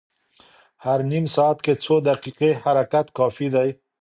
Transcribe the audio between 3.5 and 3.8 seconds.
دی.